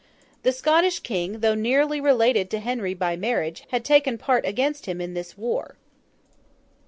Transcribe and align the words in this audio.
The 0.41 0.51
Scottish 0.51 1.01
King, 1.01 1.41
though 1.41 1.53
nearly 1.53 2.01
related 2.01 2.49
to 2.49 2.59
Henry 2.59 2.95
by 2.95 3.15
marriage, 3.15 3.65
had 3.69 3.85
taken 3.85 4.17
part 4.17 4.43
against 4.47 4.87
him 4.87 4.99
in 4.99 5.13
this 5.13 5.37
war. 5.37 5.75